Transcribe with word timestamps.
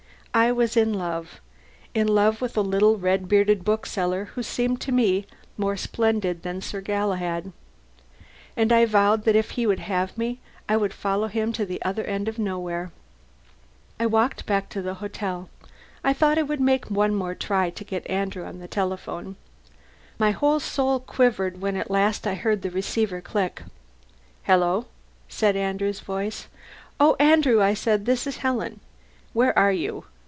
I 0.33 0.53
was 0.53 0.77
in 0.77 0.93
love 0.93 1.41
in 1.93 2.07
love 2.07 2.39
with 2.39 2.55
a 2.55 2.61
little, 2.61 2.97
red 2.97 3.27
bearded 3.27 3.65
bookseller 3.65 4.29
who 4.33 4.41
seemed 4.43 4.79
to 4.79 4.93
me 4.93 5.25
more 5.57 5.75
splendid 5.75 6.43
than 6.43 6.61
Sir 6.61 6.79
Galahad. 6.79 7.51
And 8.55 8.71
I 8.71 8.85
vowed 8.85 9.25
that 9.25 9.35
if 9.35 9.51
he 9.51 9.67
would 9.67 9.81
have 9.81 10.17
me, 10.17 10.39
I 10.69 10.77
would 10.77 10.93
follow 10.93 11.27
him 11.27 11.51
to 11.51 11.65
the 11.65 11.81
other 11.83 12.05
end 12.05 12.29
of 12.29 12.39
nowhere. 12.39 12.93
I 13.99 14.05
walked 14.05 14.45
back 14.45 14.69
to 14.69 14.81
the 14.81 14.95
hotel. 15.03 15.49
I 16.01 16.13
thought 16.13 16.37
I 16.37 16.43
would 16.43 16.61
make 16.61 16.85
one 16.85 17.13
more 17.13 17.35
try 17.35 17.69
to 17.69 17.83
get 17.83 18.09
Andrew 18.09 18.45
on 18.45 18.59
the 18.59 18.69
telephone. 18.69 19.35
My 20.17 20.31
whole 20.31 20.61
soul 20.61 21.01
quivered 21.01 21.59
when 21.59 21.75
at 21.75 21.91
last 21.91 22.25
I 22.25 22.35
heard 22.35 22.61
the 22.61 22.71
receiver 22.71 23.19
click. 23.19 23.63
"Hello?" 24.43 24.85
said 25.27 25.57
Andrew's 25.57 25.99
voice. 25.99 26.47
"Oh, 27.01 27.17
Andrew," 27.19 27.61
I 27.61 27.73
said, 27.73 28.05
"this 28.05 28.25
is 28.25 28.37
Helen." 28.37 28.79
"Where 29.33 29.57
are 29.59 29.73
you?" 29.73 30.05